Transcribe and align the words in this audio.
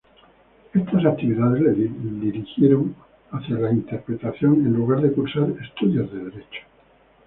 Estas 0.73 1.05
actividades 1.05 1.61
le 1.61 1.73
dirigieron 1.73 2.95
hacia 3.29 3.53
la 3.59 3.69
interpretación 3.69 4.53
en 4.53 4.73
lugar 4.73 4.99
de 5.01 5.11
cursar 5.13 5.53
estudios 5.63 6.11
de 6.11 6.19
derecho. 6.23 6.61